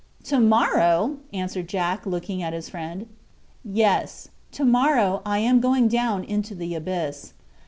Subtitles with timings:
[0.23, 3.05] "To morrow?" answered Jack, looking at his friend.
[3.63, 7.33] "Yes; to morrow I am going down into that abyss."